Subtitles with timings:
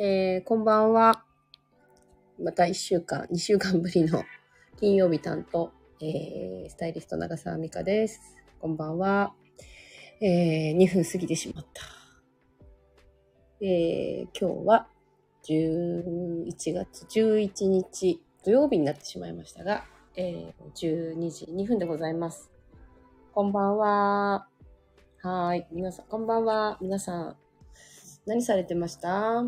[0.00, 1.24] えー、こんばんは。
[2.38, 4.22] また1週間、2週間ぶりの
[4.78, 8.20] 金曜日担当、えー、スタイリスト長澤美香です。
[8.60, 9.34] こんばんは。
[10.20, 11.82] えー、2分過ぎてしまった。
[13.60, 14.86] えー、今日は
[15.42, 19.82] 11月11日土曜日になってしまいましたが、
[20.14, 22.52] えー、12時2分でございます。
[23.32, 24.46] こんばんは。
[25.22, 25.66] はい。
[25.72, 26.78] 皆さん、こんばんは。
[26.80, 27.36] 皆さん、
[28.26, 29.42] 何されてました？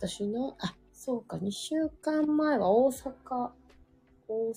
[0.00, 3.50] 私の、あ、そうか、2週間前は大阪、
[4.28, 4.54] 大阪だっ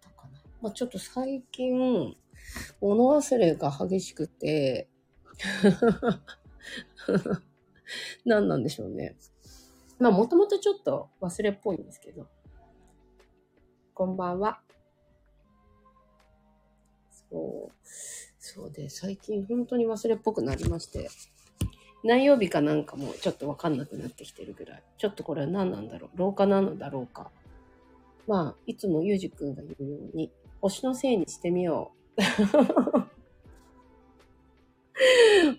[0.00, 0.30] たかな。
[0.60, 2.16] まあ、ちょっと最近、
[2.80, 4.88] 物忘れが激しくて、
[8.26, 9.14] 何なんでしょうね。
[10.00, 12.26] まあ、もともとちょっと忘れっぽいんですけど。
[13.94, 14.60] こんばんは。
[17.30, 17.72] そう。
[18.40, 21.08] そうで、最近本当に忘れっぽくなりまして。
[22.02, 24.82] 何曜日かなんかもちょっとわかんなくなってきてるぐらい。
[24.96, 27.30] ちょっとこれは何なんだろう老化なのだろうか。
[28.26, 32.20] まあ、いつもゆうじくんが言うように、星のせいにしてみよう。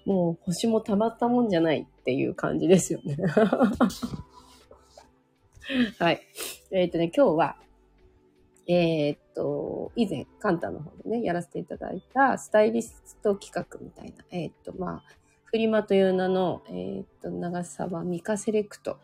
[0.09, 3.17] もう星もたまったもんじゃないっていう感じですよね。
[5.99, 6.21] はい。
[6.71, 7.57] えっ、ー、とね、今日は、
[8.67, 15.03] えー、っと、以前、カンタの方でね、やらせていただいたスタイリスト企画みたいな、えー、っと、まあ、
[15.51, 19.01] フリマという名の、えー、っと、長沢ミカセレクト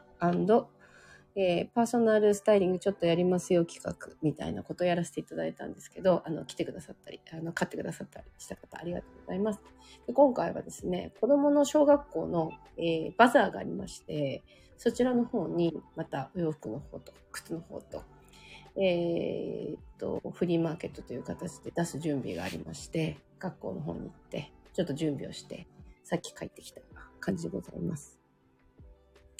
[1.35, 9.59] えー、パーソナルスタイリングちょっとやりますよ企画みたいなことをやらせていただいたんですけど、あの、来てくださったり、あの、買ってくださったりした方ありがとうございます。
[10.07, 14.41] で今回はですね、子供の小学校の、えー、バザーがありまして、
[14.77, 18.03] そちらの方にまたお洋服の方と靴の方と、
[18.81, 25.67] えー、っと、フリーマーケットという形で出す準備がありまして、学校の方に行って、ちょっと準備をして、
[26.07, 26.79] さっき帰ってきた
[27.19, 28.17] 感じでございます。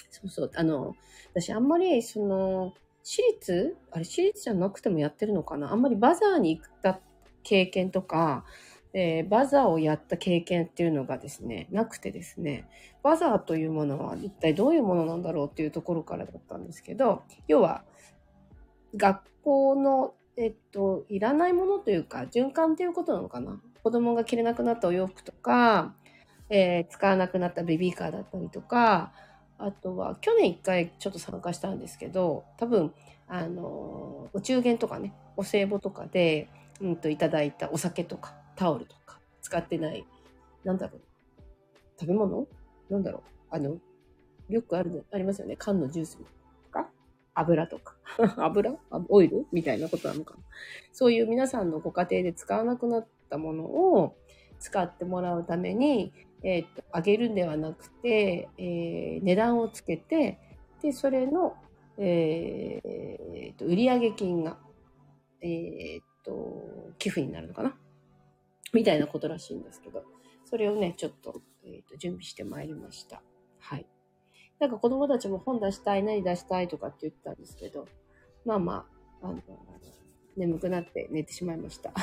[0.10, 0.52] そうそう。
[0.54, 0.98] あの、
[1.34, 2.74] 私あんまり、その、
[3.04, 7.00] 私立あれ、私立じゃなくてもやってるのかなあんまりバザーに行った
[7.44, 8.44] 経験とか、
[8.94, 12.68] えー、バザーをやった経験っていうのがですね、なくてですね、
[13.02, 17.86] バザーというものは一体どういうものなんだろうっていうところからだったんですけど、要は、
[18.94, 25.96] 学校の、えっと、いらないものというか、循環っていうことなのかな子供が着れなくなったお洋服とか、
[26.50, 29.12] えー、使わなくなったベビーカーだったりとか、
[29.58, 32.94] あとは、去年一回ちょっと参加したんですけど、多分、
[33.28, 36.48] あの、お中元とかね、お歳暮とかで、
[36.80, 40.06] うんと、いただいたお酒とか、タオルとか、使ってない、
[40.64, 41.02] なんだろう、
[42.00, 42.48] 食べ物？
[42.90, 43.78] なんだろう、あの、
[44.48, 45.56] よくある、ありますよね。
[45.58, 46.24] 缶のジュースと
[46.72, 46.90] か、
[47.34, 47.96] 油とか、
[48.38, 48.78] 油？
[49.10, 49.48] オイル？
[49.52, 50.40] みたいなことなのかな？
[50.94, 54.16] そういう皆さんのご家庭で使わなくなったものを
[54.60, 60.40] 使ってもらうために、えっ、ー、と、上げるんではなくて、えー、値段をつけて、
[60.82, 61.56] で、それの、
[61.98, 64.58] えー、と、売上金が、
[65.42, 67.76] えっ、と、寄付になるのかな？
[68.74, 70.04] みたいなことらしいんですけど、
[70.46, 73.22] それをね、ちょっと、えー、と準備してまいりました。
[73.60, 73.86] はい。
[74.60, 77.86] なんか子供たちも本出したい、何出したいとかって言ったんですけど、
[78.46, 78.86] まあま
[79.22, 79.42] あ、あの、
[80.36, 81.92] 眠くなって寝てしまいました。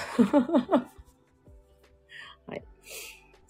[2.46, 2.64] はい。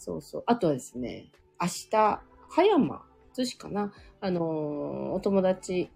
[0.05, 0.45] そうそう。
[0.47, 2.21] あとはですね、明日、
[2.51, 3.03] 葉山、
[3.35, 3.91] 逗子かな？
[4.21, 4.45] あのー、
[5.13, 5.91] お友達、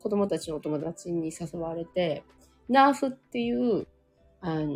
[0.00, 2.22] 子供たちのお友達に誘われて、
[2.68, 3.88] ナーフっていう、
[4.40, 4.66] あのー、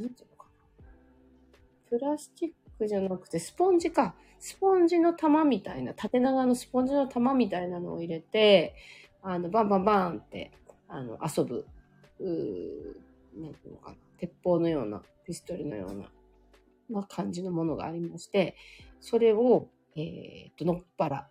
[0.00, 0.46] なんていうのか
[0.80, 0.86] な？
[1.88, 4.16] プラスチックじゃなくて、スポンジか。
[4.40, 8.74] スポンジの玉みたいな、縦長のスポンジの玉みたいなのを入れて、
[9.22, 10.50] あの、バンバンバンって、
[10.88, 11.66] あの、遊ぶ、
[12.18, 12.24] う
[13.40, 13.96] なんていうのかな？
[14.18, 16.04] 鉄砲のような、ピストルのような
[16.90, 18.56] な感じのものがありまして、
[19.00, 21.28] それを、えっ、と、のっぱら、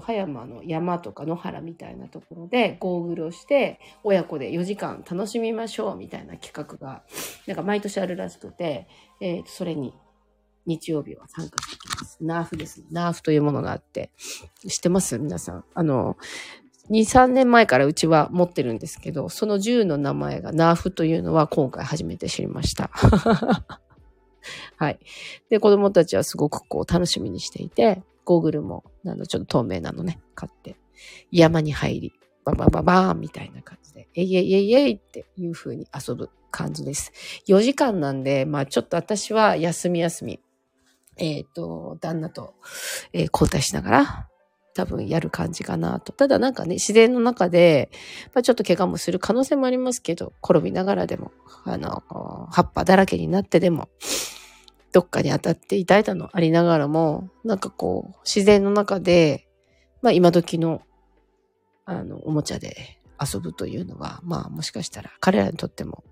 [0.00, 7.02] 葉山の山とか野原みたいなところでゴーグルをして親子で4時間楽しみましょうみたいな企画が
[7.48, 8.86] なんか毎年あるらしくて、
[9.20, 9.92] えー、それに
[10.66, 12.18] 日曜日は参加してきます。
[12.20, 12.86] ナーフですね。
[12.92, 14.10] ナーフというものがあって。
[14.68, 15.18] 知ってます？
[15.18, 15.64] 皆さん。
[15.74, 16.16] あの、
[16.90, 22.90] 2、3年前からうちは持ってるんですけど、その銃の名前がナーフというのは今回初めて知りました。
[24.76, 24.98] はい。
[25.50, 30.76] で、子供たちはすごくこう楽しみにしていて、ゴーグルも、あの、ちょっと透明なのね、買って、
[31.30, 32.12] 山に入り、
[32.44, 37.12] ババババーンみたいな感じで、えいえいえいえいっていう風に遊ぶ感じです。
[37.48, 40.40] 4時間なんで、まあちょっと私は休み休み、
[41.16, 42.54] えっ、ー、と、旦那と、
[43.12, 44.28] えー、交代しながら、
[44.74, 46.12] 多分やる感じかなと。
[46.12, 47.90] ただなんかね、自然の中で、
[48.34, 51.32] まあ、ちょっと怪我もする可能性もありますけど、転びながらでも、
[51.64, 52.02] あの、
[52.50, 53.88] 葉っぱだらけになってでも、
[54.92, 59.48] どっかに当たって痛いたのありながらも、なんかこう、自然の中で、
[60.02, 60.82] まあ今時の、
[61.84, 66.04] あの、おもちゃで遊ぶというのは、まあもしかしたら彼らにとっても、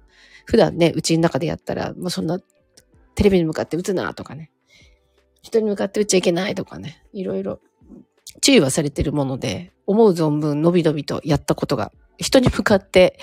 [0.46, 2.40] 普段ね、うちの中でやったら、もうそんな
[3.14, 4.50] テレビに向かって打つなとかね、
[5.42, 7.60] 人に向かって打っちゃいけないとかね、いろいろ
[8.40, 13.18] 注意はされてるもので、思う存分のびのびとやったことが、人に向かって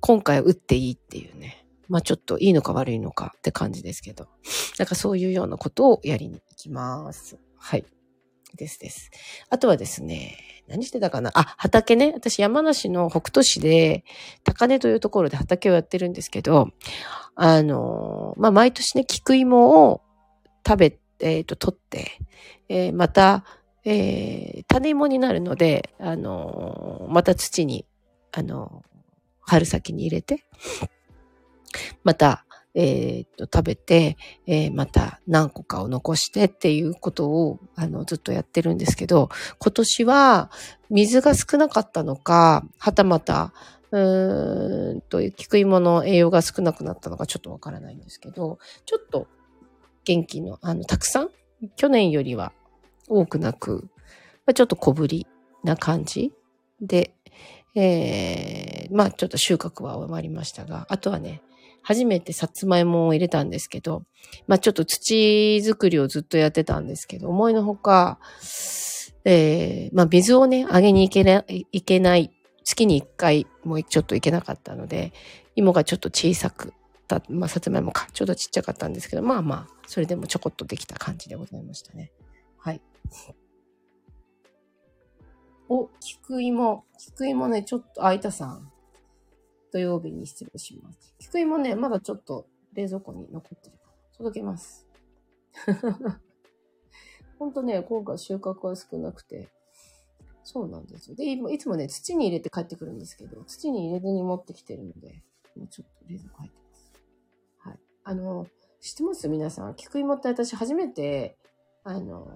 [0.00, 4.28] 今回打っていいっていうね、まあちょっといいのか悪いのかって感じですけど、
[4.78, 7.38] なんかそういうようなことをやりに行きます。
[7.58, 7.84] はい。
[8.54, 9.10] ですです。
[9.50, 11.30] あとはですね、何してたかな？
[11.34, 12.12] あ、畑ね。
[12.14, 14.04] 私山梨の北杜市で、
[14.44, 16.68] 高根というところで畑をやってるんですけど、
[17.34, 20.00] あの、まあ毎年ね、菊芋を
[20.66, 22.18] 食べ、えっ、ー、と、取って、
[22.68, 23.44] えー、また、
[23.84, 27.86] えー、種芋になるので、あのまた土に、
[28.32, 28.82] あの
[29.40, 30.44] 春先に入れて、
[32.04, 32.44] また、
[32.74, 40.50] えー、っと、食べて、えー、また何個かを残してっていうことを、あの、ずっとやってるんですけど、今年は
[40.90, 43.54] 水が少なかったのか、はたまた、
[43.92, 49.26] うーんと、菊芋の栄養が少なくなったのかちょっとわからないんですけど、ちょっと
[50.04, 51.30] 元気の、あの、たくさん
[51.76, 52.52] 去年よりは
[53.08, 53.88] 多くなく、
[54.54, 55.26] ちょっと小ぶり
[55.64, 56.32] な感じ
[56.80, 57.14] で、
[57.74, 61.42] えー、まあちょっと収穫は終わりましたが、あとはね、
[61.86, 64.02] 初めてさつまいもを入れたんですけど、
[64.48, 68.18] まあちょっと土作りをずっとやってたんですけど、思いのほか、
[69.24, 72.32] えー、まあ水をね、あげに行けない、けない、
[72.64, 75.12] 月に一回もうちょっといけなかったので、
[75.54, 76.72] 芋がちょっと小さく
[77.06, 82.10] た、まあさつまいもか、ちょっとちっちゃかったんですけど、まあまあ、それでもちょこっとできた感じでございましたね。
[82.58, 82.80] はい。
[85.68, 86.84] お、菊芋。
[86.98, 88.72] 菊芋ね、ちょっと、あ、いたさん。
[89.76, 91.14] 土曜日に失礼します。
[91.18, 93.76] 菊芋ね、まだちょっと冷蔵庫に残ってる。
[94.16, 94.88] 届けます。
[97.38, 99.50] ほんとね、今回収穫は少なくて。
[100.44, 101.14] そうなんですよ。
[101.16, 105.22] で、いつもね、土に入れて帰ってくるんですけど、土に入れずに持ってきてるので、
[105.54, 106.92] もうちょっと冷蔵庫入ってます。
[107.58, 107.78] はい。
[108.04, 108.46] あの、
[108.80, 109.28] 知ってます？
[109.28, 109.74] 皆さん。
[109.74, 111.36] 菊芋って私初めて、
[111.84, 112.26] あの、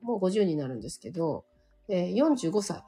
[0.00, 1.44] もう50になるんですけど、
[1.88, 2.84] えー、45歳。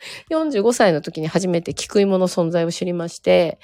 [0.30, 3.58] 45歳の時に初めて菊芋の存在を知りまして、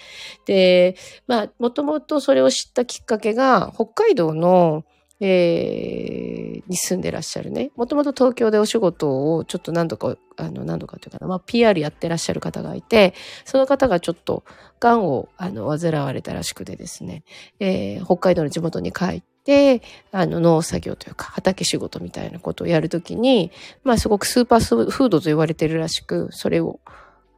[0.47, 0.97] で、
[1.27, 4.85] まあ、もともとそれを知ったきっかけが、北海道の、
[5.21, 7.71] えー、に住んでらっしゃるね。
[7.77, 13.15] もともと東京でお仕事をちょっと何度か、あの、何度かというかな、まあ、PR やってらっしゃる方がいて、
[13.45, 14.45] その方がちょっと、
[14.81, 17.23] 癌を、あの、患われたらしくてですね、
[17.61, 23.53] えー、北海道の地元に帰ってて、あの、農作業というか、畑仕事みたいなことをやるときに、
[23.85, 26.81] まあ、すごくスーパーフードと言われてるらしく、それを、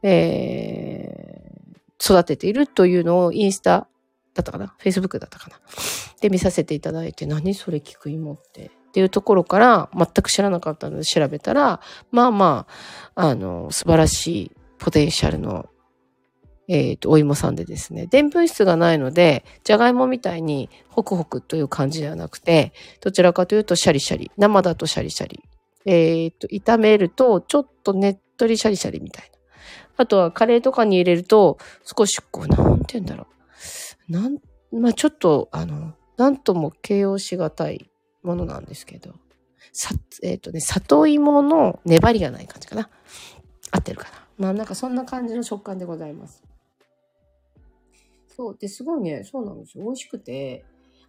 [0.02, 3.88] えー、育てているというのをインスタ
[4.34, 5.58] だったかな ?Facebook だったかな？
[6.20, 8.66] で見させていただいて、何それ菊芋って。
[8.66, 11.80] っていうところから全く知らなかったので調べたら、
[12.12, 12.66] まあま
[13.14, 15.68] あ、あの、素晴らしいポテンシャルの、
[16.68, 25.42] えっ、ー、と、お芋さんでですね、澱粉質がないので、じゃがいもみたいにホクホクという感じではなくて、どちらかというとシャリシャリ、生だとシャリシャリ。
[25.84, 29.38] えっ、ー、と、炒めるとちょっとねっとりシャリシャリみたいな。
[29.98, 33.26] あとはカレーとかに入れると少しこう、なんて言うんだろ
[34.08, 34.12] う。
[34.12, 34.38] なん、
[34.72, 37.90] まあちょっと、あの、なんとも形容しがたい
[38.22, 39.14] ものなんですけど、
[39.72, 42.88] さ、えっ、ー、とね、里芋の粘りがない感じかな。
[43.70, 44.26] 合ってるかな。
[44.38, 46.42] まあなんかそんな感じの食感でございます。
[48.36, 48.56] そう。
[48.58, 49.84] で、すごいね、そうなんですよ。
[49.84, 50.64] 美味しくて、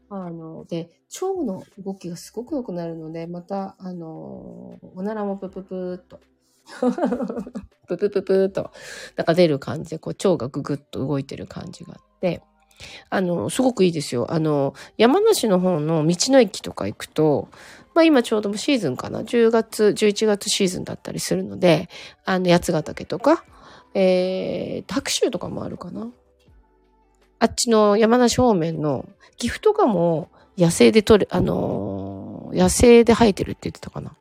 [0.09, 0.89] あの、で、
[1.21, 6.19] 腸の動きがすごく良くなるので、また、あの、おならもプププーっと、
[7.87, 8.71] ププププーっと、
[9.17, 12.41] なんか出る感じで、こう、腸がググッと動いてる感じがあって、
[13.09, 14.31] あの、すごくいいですよ。
[14.31, 17.49] あの、山梨の方の道の駅とか行くと、
[17.93, 19.23] まあ今ちょうどシーズンかな。
[19.23, 21.89] 10月、11月シーズンだったりするので、
[22.23, 23.43] あの、八ヶ岳とか、
[23.93, 26.09] えー、白州とかもあるかな。
[27.39, 34.15] あっちの山梨方面の岐阜とかも野生で取る、あのー、野生で生えてるって言ってたかな。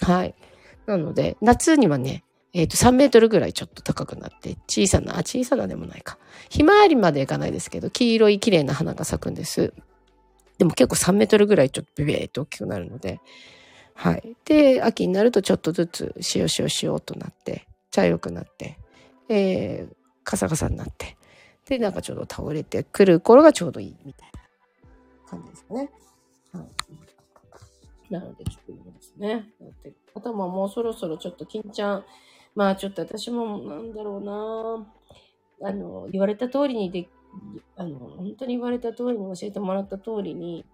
[0.00, 0.34] はい。
[0.86, 6.18] なので、夏にはね、えっ、ー、と、3メートルぐらいちょっと高くなって、小さな、あ、小さなでもないか。
[6.50, 9.72] ひまわりまでいかないですけど、黄色い綺麗な花が咲くんです。
[10.58, 13.20] でも結構3メートルぐらいちょっとビビーっと大きくなるので、
[13.94, 14.36] はい。
[14.44, 18.78] で、秋になるとちょっとずつ塩塩塩となって、茶色くなって、
[19.28, 21.16] えー、カサカサになって、
[21.68, 25.90] で、なんかちょうど倒れてくる頃がちょうどいいみたいな感じですかね。
[26.52, 26.60] は
[28.10, 28.12] い。
[28.12, 29.46] なので、聞くようですね。
[30.14, 32.04] 頭もうそろそろちょっと金ちゃん、
[32.54, 37.08] まあちょっと私もなんだろうなあの、言われた通りにで
[37.76, 40.64] あの、本当に言われた通りに教えてもらった通りに、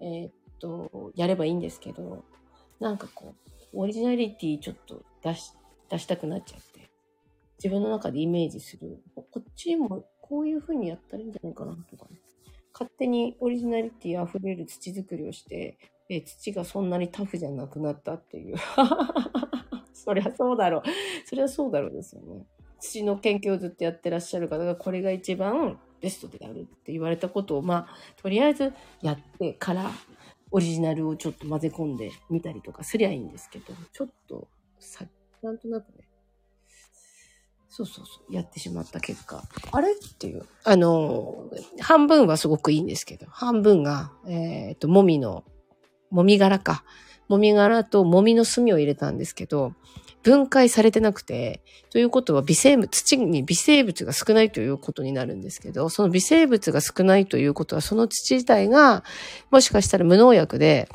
[0.00, 2.24] えー、っと、やればいいんですけど、
[2.80, 3.34] なんかこ
[3.74, 5.52] う、オリジナリティちょっと出し、
[5.90, 6.88] 出したくなっちゃって、
[7.62, 12.18] 自分の中でイメージする、こっちもこういう風にやったらいいんじゃないかなとかね。
[12.72, 18.56] 勝手にオリジナリティ溢れる土作りをして、え土がそんなにタフじゃなくなったっていう。
[19.92, 20.82] そりゃそうだろう。
[21.26, 22.46] そりゃそうだろうですよね。
[22.78, 29.90] 土の研究をずっとやってらっしゃる方が、これが一番ベストであるって言われたことを、まあ、とりあえずやってから、
[30.50, 35.04] オリジナルをちょっと混ぜ込んでみたりとかすりゃいいんですけど、ちょっと、さ、
[35.42, 36.07] なんとなくね、
[37.68, 39.92] そうそうそう、やってしまった結果、あれ？
[39.92, 45.44] っていう、あの、半分はすごくいいんですけど、半分が、えっ、と、もみの、
[46.10, 46.84] もみ殻か。
[47.28, 49.74] もみ殻ともみの炭を入れたんですけど、
[50.22, 59.04] 分解されてなくて、ということは微生物、土に微生物が少ないということになるんですけど、その微生物が少ないということは、その土自体が、
[59.50, 60.88] もしかしたら無農薬で、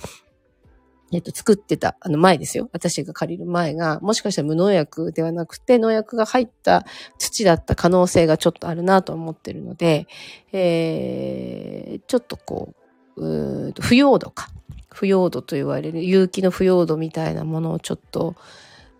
[1.13, 2.69] えっと、作ってた、あの前ですよ。
[2.73, 6.85] 私が借りる前が、もしかしたら無農薬ではなくて、農薬が入った
[7.17, 10.07] 土だった可能性がちょっとあるなと思ってるので、
[10.51, 12.73] えー、ちょっとこ
[13.15, 14.49] う、う不要度か。
[14.89, 18.35] 不要度と言われる有機の不要度みたいなものをちょっと、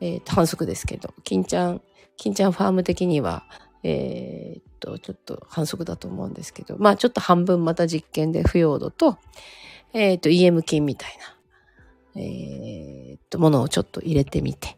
[0.02, 1.82] えー、反則ですけど、金ちゃん、
[2.18, 3.46] 金ちゃんファーム的には、
[3.84, 9.18] えー、っと、ちょっと反則だと思うんですけど、まあちょっと半分また実験で不要度と、
[9.94, 11.33] えー、っと、EM 菌みたいな、
[12.16, 14.78] えー、っと、ものをちょっと入れてみて、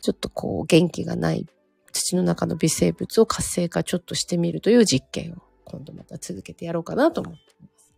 [0.00, 1.46] ちょっとこう元気がない
[1.92, 7.94] 土の中の微生物を活性化ちょっとしてみるという実験を今度また続けてやろうかなと思っています。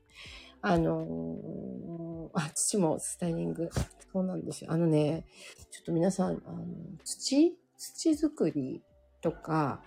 [0.62, 3.70] あのー、あ、土もスタイリング。
[4.12, 4.72] そうなんですよ。
[4.72, 5.24] あのね、
[5.70, 6.64] ちょっと皆さん、あの
[7.04, 8.82] 土土作り
[9.22, 9.80] とか、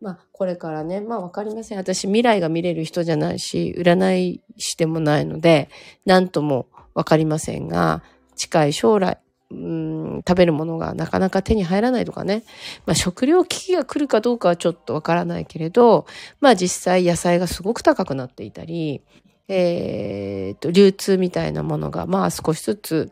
[0.00, 1.78] まあ、これからね、まあわかりません。
[1.78, 5.68] 私、未来が見れる人じゃないし、占い師でもないので、
[6.04, 8.02] 何ともわかりませんが、
[8.36, 9.18] 近い将来、
[9.50, 12.44] うん、食べるものがなかなか手に入らないとかね。
[12.86, 16.06] まあ食料危機が来るかどうかはちょっとわからないけれど、
[16.40, 19.02] まあ実際野菜がすごく高くなっていたり、
[19.48, 23.10] えー、と、流通みたいなものが、まあ少しずつ、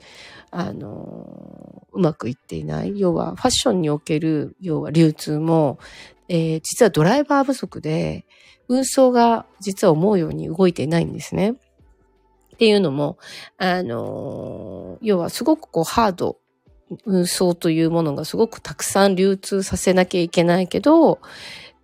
[0.50, 2.98] あの、うまくいっていない。
[2.98, 5.78] 要は、ファッションにおける、要は流通も、
[6.28, 8.26] えー、実はドライバー不足で、
[8.68, 11.54] 運送が実は思うように動いていないんですね。
[12.54, 13.18] っていうのも、
[13.58, 16.38] あの、要はすごくこうハード、
[17.06, 21.20] 運送というものがすごくたくさん流通させなきゃいけないけど、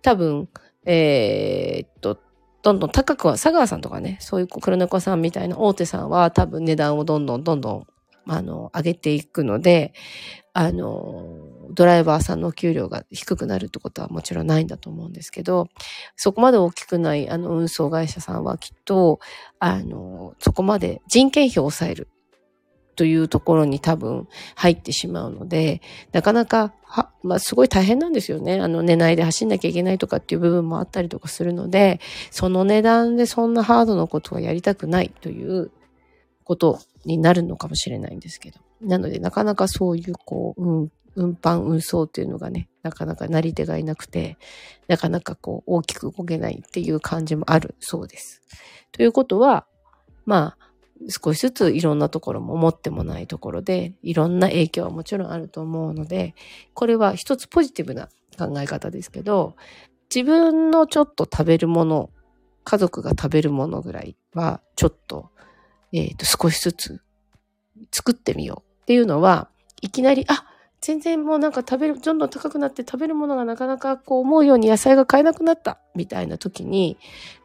[0.01, 0.47] 多分、
[0.85, 2.17] えー、っと、
[2.63, 7.87] どんどん高くは、佐川さんとかね、そういう黒猫さんみたいな大手さんは多分値段をどんどんどんどん
[8.27, 9.93] あの、上げていくので、
[10.53, 11.35] あの、
[11.71, 15.69] ドライバーさんのお給料が低くなるってことはもちろんないんだと思うんですけど、
[16.15, 19.19] そこまで大きくない、あの、運送会社さんはきっと、
[19.59, 22.09] あの、そこまで人件費を抑える
[22.95, 28.59] というところに多分入ってしまうので、なかなか、は、まあ、すごい大変なんですよね。
[28.59, 32.01] あの、寝ないで走んなきゃいけないとかっていう部分もあったりとかするので、
[32.31, 35.71] その値段でそんなハードなことはやりたくないという
[36.43, 38.59] ことになるのかもしれないんですけど。
[38.81, 44.37] なので、なかなかそういう、こう、うん、運搬、運送っていうのがね、なかなかなり手がいなくて、
[44.87, 48.41] なかなかこう、大きく動けないっていう感じもあるそうです。
[48.91, 49.65] ということは、
[50.25, 50.67] まあ、
[51.09, 56.35] 少しずついろんなところも持ってもないところで、いろんな影響はもちろんあると思うので、
[56.73, 59.55] これは一つポジティブな考え方ですけど、
[60.13, 62.09] 自分のちょっと食べるもの、
[62.63, 65.31] 家族が食べるものぐらいは、ちょっと
[65.93, 67.01] えっ、ー、と、少しずつ
[67.91, 69.49] 作ってみようっていうのは、
[69.81, 70.45] いきなり、あ、
[70.81, 76.97] 全然もうなんか食べる、どんどん高くなって食べるものがなかなかこう思うように野菜が買えなくなったみたいな時に、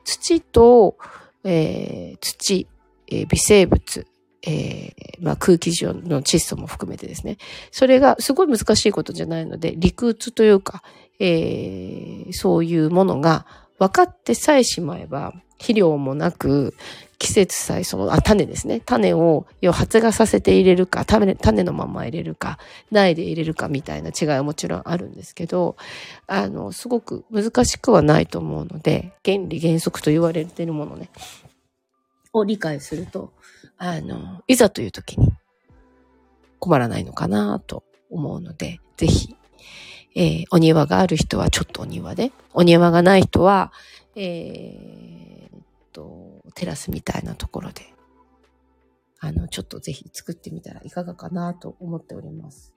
[0.04, 0.96] 土と、
[1.44, 2.66] えー、土、
[3.08, 4.06] えー、微生物、
[4.46, 7.36] えー、まあ、空気上の窒素も含めてですね。
[7.70, 10.82] それがすごい難しいことじゃないので、理屈というか、
[11.18, 13.46] え、そういうものが
[13.78, 16.74] 分かってさえしまえば、肥料もなく、
[17.18, 18.80] 季節さえその、あ、種ですね。
[18.80, 22.58] 種を、要発芽させて入れるか、種、種のまま入れるか、
[22.90, 25.76] 苗で入れるかみたいな違いはもちろんあるんですけど、
[26.26, 31.08] あの、すごく難しくはないと思うので、原理原則と言われているものね、
[32.34, 33.32] を理解すると、
[33.78, 35.32] あの、いざという時に
[36.58, 39.36] 困らないのかなと思うので、ぜひ、
[40.14, 43.72] えー、お庭がある人はちょっとお庭で、お庭がない人は、
[44.14, 45.45] えー、
[45.96, 47.94] と、テラスみたいなところで、
[49.18, 52.74] あの、ちょっとぜひ作ってみたらいかがかなと思っております。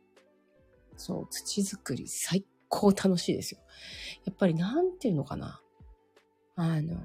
[0.96, 3.60] そう、土作り最高楽しいですよ。
[4.26, 5.62] やっぱりなんていうのかな。
[6.56, 6.98] あの、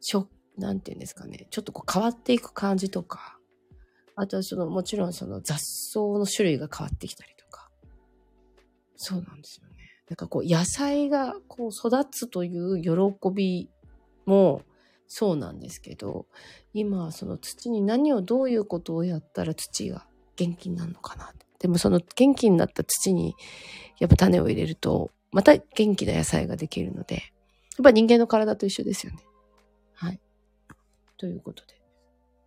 [0.00, 3.36] しょ、なんていうんですかね、ちょっとこう変わっていく感じとか、
[4.14, 7.68] あとはその、もちろんその雑草の種類が変わってきたりとか。
[8.96, 9.74] そうなんですよね。
[10.08, 13.70] なんかこう、野菜がこう育つという喜び
[14.24, 14.62] も
[15.12, 16.26] そうなんですけど、
[16.72, 21.44] 今はその土に何をどういうことをやったら土が元気になるのかなって。
[21.58, 23.34] でもその元気になった土に
[23.98, 27.22] やっぱ種を入れると、また元気な野菜ができるので、やっ
[27.82, 29.18] ぱ人間の体と一緒ですよね。
[29.94, 30.20] はい。
[31.18, 31.74] ということで、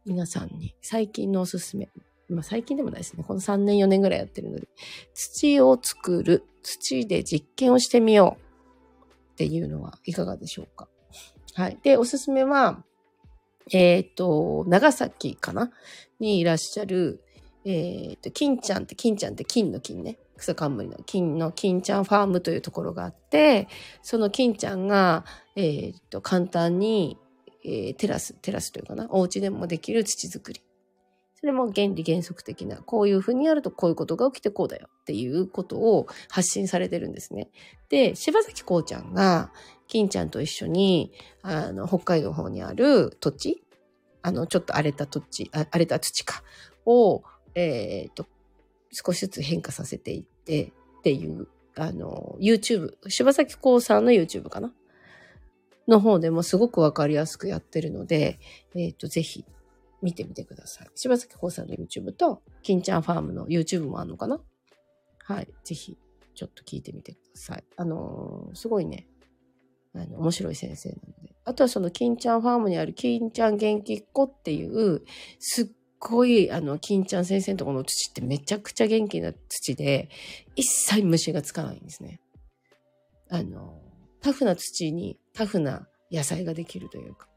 [0.05, 1.89] 皆さんに最近のおすすめ。
[2.29, 3.25] まあ最近でもないですね。
[3.27, 4.69] この3年4年ぐらいやってるので、
[5.13, 9.03] 土を作る、土で実験をしてみよう
[9.33, 10.87] っていうのはいかがでしょうか？
[11.55, 11.77] はい。
[11.83, 12.83] で、おすすめは、
[13.71, 15.71] えっ、と、長崎かな？
[16.19, 17.23] にいらっしゃる、
[17.65, 20.17] えっ、と、金ちゃんって、金ちゃんって金の金ね。
[20.35, 23.67] 草冠の金の金ちゃんファームというところがあって、
[24.01, 27.17] その金ちゃんが、えっ、と、簡単に、
[27.63, 30.61] え、テラス、テラスというかな、お家でもできる土作り。
[31.35, 37.49] それも原理原則的な、こういうふうにやるとこういうことが起きてこうだよっていうことを発信されてるんですね。
[37.89, 39.51] で、柴崎こうちゃんが、
[39.93, 41.11] 金ちゃんと一緒に、
[41.43, 43.63] あの、北海道方にある土地、
[44.23, 46.41] あの、ちょっと荒れた土地、荒れた土か、
[46.87, 47.21] を、
[47.53, 48.25] えっ、と、
[48.91, 50.63] 少しずつ変化させていって
[50.99, 54.73] っていう、あの、YouTube、柴崎こうさんの YouTube かな？
[55.87, 58.39] の方でもすごくわかりやすくやってるので、
[58.73, 59.45] えっ、と、ぜひ
[60.01, 60.87] 見てみてください。
[60.95, 64.41] 柴崎孝さんの YouTube と、金ちゃんファームの YouTube もあるのかな？
[65.19, 65.47] はい。
[65.63, 65.99] ぜひ、
[66.33, 67.63] ちょっと聞いてみてください。
[67.77, 69.05] あのー、すごいね、
[69.95, 71.33] あの、面白い先生なので。
[71.45, 75.03] あとはその、金ちゃんファームにある金ちゃん元気っ子っていう、
[75.39, 75.67] すっ
[75.99, 80.09] ごい、あの、金ちゃん先生のところの土ってめちゃくちゃ元気な土で、
[80.55, 82.19] 一切虫がつかないんですね。
[83.29, 83.81] あの、
[84.21, 87.27] タフな土にタフな野菜ができるというか。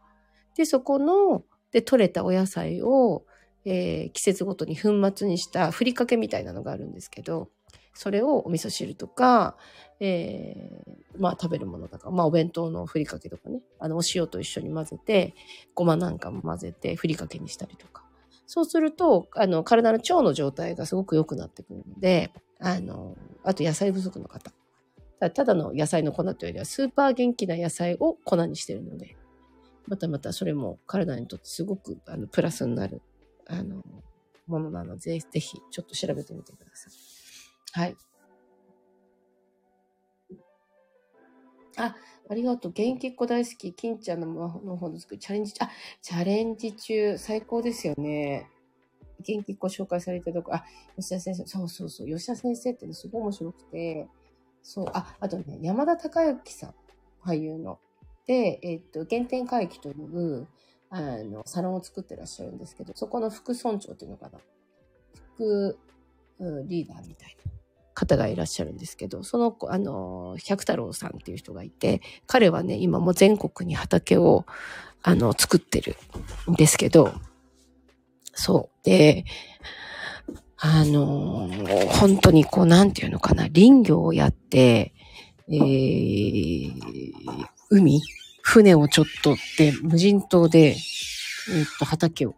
[0.57, 3.25] で、そこの、で、取れたお野菜を、
[3.64, 7.51] えー、季節ごとに粉末にしたふりかけみたいなのがあるんですけど、
[7.96, 9.56] それをお味噌汁とか、
[10.00, 15.35] えー、まあ食べるものとか、まあお弁当のふりかけとかね、あのお塩と一緒に混ぜて、
[15.74, 18.04] ごまなんかも混ぜてふりかけにしたりとか。
[18.46, 22.30] そうすると、あの、体の腸の状態がすごく良くなってくるので、
[22.61, 24.52] あの、あと野菜不足の方。
[25.18, 29.16] ただの野菜の粉というよりは、スーパー元気な野菜を粉にしてるので、
[29.88, 33.02] またまたそれも体にとってすごくあのプラスになる
[33.46, 33.82] あの
[34.46, 37.15] ものなので、ぜひちょっと調べてみてください。
[37.77, 37.97] はい。
[41.77, 41.95] あ、
[42.31, 42.73] ありがとう。
[42.73, 43.75] 元気っ子大好き。
[43.75, 45.69] 金ちゃんのの方の作り、チャレンジ、あ、
[46.01, 48.49] チャレンジ中、最高ですよね。
[49.21, 50.65] 元気っ子紹介されたとこ、あ、
[50.97, 54.09] 吉田先生、そうそうそう、吉田先生ってね、すごい面白くて、
[54.62, 56.75] そう、あ、あとね、山田孝之さん、
[57.23, 57.79] 俳優の。
[58.27, 60.49] で、えっと、原点回帰という、
[60.89, 64.39] あの、サロンを作ってらっしゃるんですけど、そこの副村長っていうのかな。
[65.35, 65.79] 副、
[66.39, 67.56] うん、リーダーみたいな
[67.96, 74.44] 方がいらっしゃるんですけど、その子、あの、百太郎さんっていう人がいて、彼はね、今も全国に畑を、
[75.02, 75.96] あの、作ってる
[76.50, 77.14] んですけど、
[78.35, 78.85] そう。
[78.85, 79.24] で、
[80.59, 81.48] あの、
[81.88, 84.92] 本当にこう、なんていうのかな、林業をやって、
[85.48, 86.72] えー、
[87.70, 88.02] 海
[88.42, 90.76] 船をちょっとで、無人島で、えっ
[91.78, 92.35] と、畑を、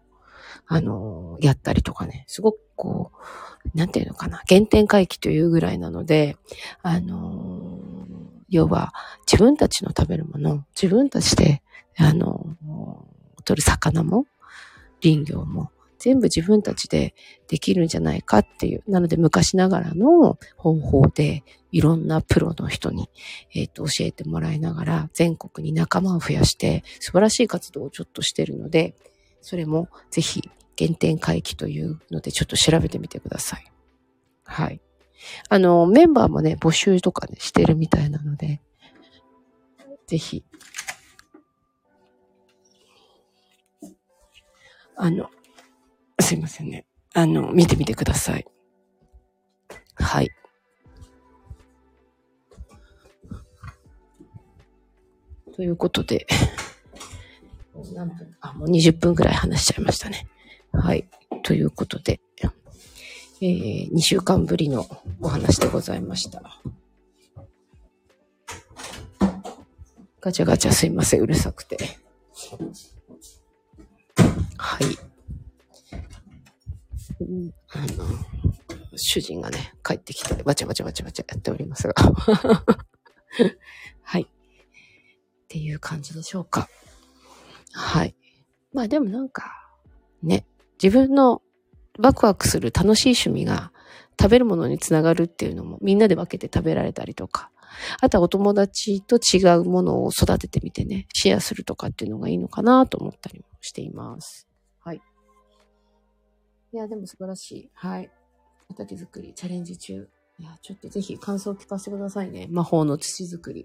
[0.69, 3.17] あの、やったりとかね、すごくこう、
[3.75, 6.37] なんていうのかな、原点回帰というぐらいなので、
[6.83, 7.79] あの、
[8.49, 8.93] 要は、
[9.31, 11.63] 自分たちの食べるもの、自分たちで、
[11.97, 12.57] あの、
[13.45, 14.27] 取る魚も、
[15.03, 17.15] 林業も、全部自分たちで
[17.49, 18.83] できるんじゃないかっていう。
[18.89, 21.43] なので昔ながらの方法で
[21.73, 23.11] いろんなプロの人に、
[23.55, 28.95] えっ、ー、と教えてもらいながら全国に仲間を増やして素晴らしい活動をちょっとしてるので、
[29.41, 33.65] それもぜひ原点回帰というのでちょっと調べてみてください。
[34.45, 34.81] はい。
[35.49, 38.61] あの、メンバーもね、募集とかね、してるみたいなので、
[40.07, 40.45] ぜひ、
[44.97, 45.29] あの、
[46.21, 46.87] すいませんね。
[47.15, 48.47] あの、見てみてください。
[49.95, 50.31] はい。
[55.55, 56.27] ということで、
[57.93, 60.29] 何分あ、もう20分くらい話しちゃいましたね。
[60.73, 61.09] はい。
[61.43, 62.21] ということで、
[63.41, 64.87] えー、2週間ぶりの
[65.21, 66.43] お話でございました。
[70.21, 71.79] ガチャガチャすいません、うるさくて。
[74.57, 74.85] はい。
[77.71, 78.07] あの、
[78.97, 81.95] 主人がね、帰ってきて、わちゃわちゃわちゃわちゃやっておりますが。
[84.03, 84.23] はい。
[84.23, 84.39] って
[85.49, 86.69] っていう感じでしょうか。
[87.73, 88.15] はい。
[88.75, 89.51] まあでもなんか、
[90.23, 90.45] ね、
[90.83, 91.43] 自分の
[91.99, 93.73] ワクワクする楽しい趣味が
[94.21, 97.51] 食べるものにつながるっていうのもみんなで分けて食べられたりとか、
[98.01, 104.49] あとはお友達と違うものを育ててみてね、シェアするとかっていうのがいいのかなと思ったりもしています。
[104.81, 105.03] はい。
[106.73, 107.71] いや、でも素晴らしい。
[107.75, 108.11] はい。
[108.69, 110.09] 畑作りチャレンジ中。
[110.39, 112.47] いや、ちょっとぜひ感想を聞かせてくださいね。
[112.51, 113.65] 魔法の土作り。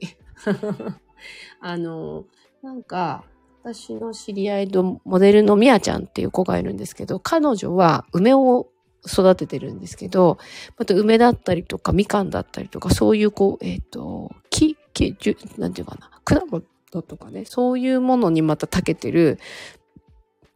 [1.62, 2.26] あの、
[2.62, 3.26] なんか、
[3.64, 8.68] 私の知り合いのモデルのみやちゃんっていう子がいるんですけど、彼女は梅を
[9.08, 10.38] 育ててるんですけど、
[10.78, 15.16] また梅だったりとか、みかんだったりとか、そういうこう、えっ、ー、と、木、木、
[15.58, 19.40] なんていうかな、果物とかね、そういうものにまた長けてる、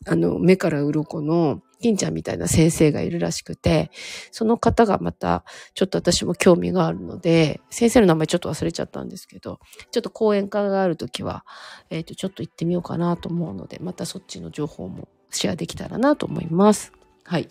[0.05, 3.91] あの、目から鱗の、銀ちゃんみたいな先生がいるらしくて、
[4.31, 9.59] その方がまた、ちょっと私も興味があるので、先生の名前ちょっと忘れちゃったんですけど、
[9.91, 11.45] ちょっと講演会があるときは、
[11.89, 16.93] えっ、ー、と、ちょっと行ってみようかなと思うので、またそっちの情報もシェアできたらなと思います。
[17.23, 17.49] はい。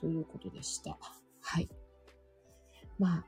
[0.00, 0.96] ということでした。
[1.40, 1.68] はい。
[2.98, 3.24] まあ、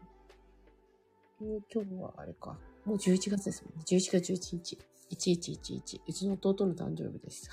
[1.41, 2.57] 今日はあれか。
[2.85, 3.85] もう11月ですもんね。
[3.87, 4.79] 11月11日。
[5.11, 6.01] 1111。
[6.07, 7.51] うちの弟の誕生日です。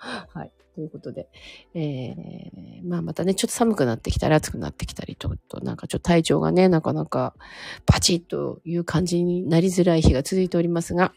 [0.34, 0.52] はい。
[0.74, 1.28] ということで、
[1.74, 7.34] えー、まあまたね、ちょっと寒くなってきたり暑くなってきたりと、となんかちょっと体調がね、なかなか
[7.86, 11.12] パチッという感じになりづらい日が続いておりますが、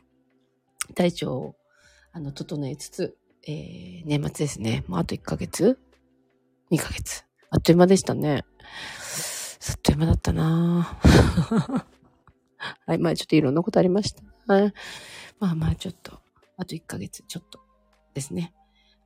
[0.95, 1.55] 体調を
[2.11, 3.17] あの整えつつ、
[3.47, 4.83] えー、年末ですね。
[4.87, 5.79] もうあと1ヶ月
[6.71, 7.25] ?2 ヶ月？
[7.49, 8.43] あっという間でしたね。
[9.69, 10.99] あっという間だったな
[12.85, 12.97] はい。
[12.97, 14.23] まあちょっといろんなことありました。
[15.39, 16.19] まあまあちょっと、
[16.57, 17.59] あと1ヶ月ちょっと
[18.13, 18.53] ですね。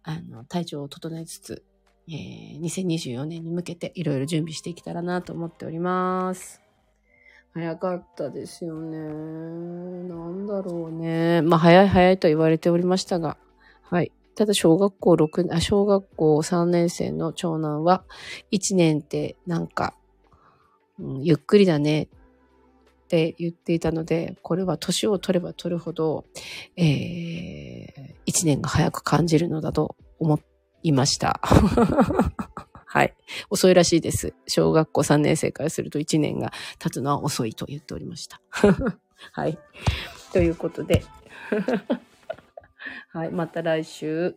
[0.07, 1.63] あの、体調を整えつつ、
[2.07, 6.61] えー、2024年に向けていろいろ準備していけたらなと思っております。
[7.53, 8.97] 早かったですよね。
[8.99, 11.41] なんだろうね。
[11.41, 13.35] まあ、早い早いと言われておりましたが、
[13.81, 14.13] はい。
[14.35, 18.05] ただ、小学校6、あ、小学校3年生の長男は、
[18.53, 19.93] 1年ってなんか、
[20.99, 22.07] うん、ゆっくりだねっ
[23.07, 26.25] って言っていたので、これは年を取れば取るほど、
[26.75, 27.85] えー、
[28.25, 30.41] 1年が早く感じるのだと思
[30.83, 31.39] いました。
[32.85, 33.15] はい。
[33.49, 34.33] 遅いらしいです。
[34.47, 38.41] 小学校3年生からすると1年が経つのは遅いと言っておりました。
[39.31, 39.57] はい。
[40.33, 41.03] ということで。
[43.09, 43.31] はい。
[43.31, 44.35] また来週、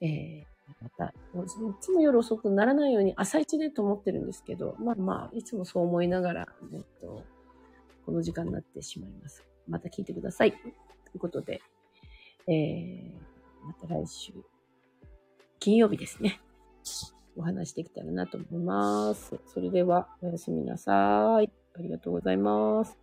[0.00, 0.44] えー、
[0.80, 1.12] また、い
[1.80, 7.24] つも夜遅くならないように朝一でと思ってるんですけど、まあまあ、いつもそう思いながら、えっと、
[8.06, 9.44] この時間になってしまいます。
[9.66, 10.52] また聞いてください。
[10.52, 10.60] とい
[11.16, 11.60] うことで、
[12.46, 14.32] えー、また来週、
[15.58, 16.40] 金曜日ですね。
[17.36, 19.38] お話できたらなと思います。
[19.52, 21.50] それでは、おやすみなさい。
[21.74, 22.96] ありがとうございます。